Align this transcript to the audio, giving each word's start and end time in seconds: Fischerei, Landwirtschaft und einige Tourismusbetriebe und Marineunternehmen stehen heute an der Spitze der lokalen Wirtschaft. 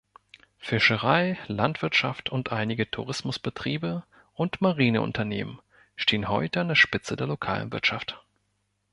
Fischerei, 0.57 1.37
Landwirtschaft 1.45 2.31
und 2.31 2.51
einige 2.51 2.89
Tourismusbetriebe 2.89 4.01
und 4.33 4.59
Marineunternehmen 4.59 5.61
stehen 5.95 6.27
heute 6.27 6.61
an 6.61 6.69
der 6.69 6.73
Spitze 6.73 7.15
der 7.15 7.27
lokalen 7.27 7.71
Wirtschaft. 7.71 8.19